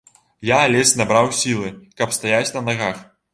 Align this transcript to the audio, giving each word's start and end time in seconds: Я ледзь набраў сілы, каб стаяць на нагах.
Я 0.49 0.57
ледзь 0.75 0.93
набраў 1.01 1.29
сілы, 1.41 1.69
каб 2.01 2.17
стаяць 2.19 2.53
на 2.57 2.65
нагах. 2.73 2.97